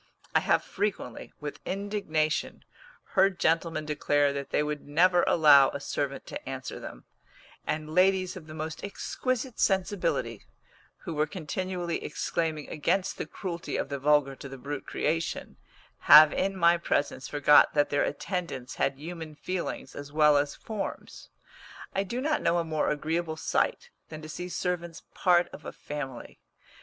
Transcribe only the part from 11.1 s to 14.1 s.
were continually exclaiming against the cruelty of the